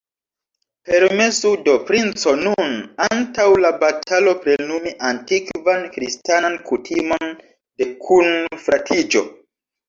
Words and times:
Permesu 0.91 1.49
do, 1.65 1.73
princo, 1.89 2.31
nun, 2.47 2.71
antaŭ 3.07 3.45
la 3.65 3.71
batalo, 3.83 4.33
plenumi 4.47 4.93
antikvan 5.11 5.85
kristanan 5.99 6.57
kutimon 6.71 7.37
de 7.83 7.89
kunfratiĝo! 8.09 9.25